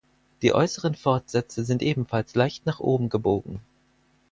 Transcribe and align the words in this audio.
Die 0.41 0.51
äußeren 0.51 0.95
Fortsätze 0.95 1.63
sind 1.63 1.83
ebenfalls 1.83 2.33
leicht 2.33 2.65
nach 2.65 2.79
oben 2.79 3.07
gebogen. 3.09 3.59